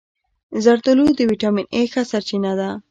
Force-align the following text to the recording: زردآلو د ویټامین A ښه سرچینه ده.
زردآلو 0.63 1.05
د 1.15 1.19
ویټامین 1.31 1.65
A 1.79 1.81
ښه 1.91 2.01
سرچینه 2.11 2.51
ده. 2.59 2.69